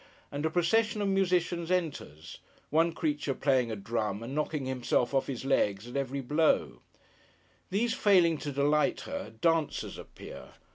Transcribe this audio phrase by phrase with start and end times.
[0.31, 2.39] and a procession of musicians enters;
[2.71, 6.81] one creature playing a drum, and knocking himself off his legs at every blow.
[7.69, 10.53] These failing to delight her, dancers appear.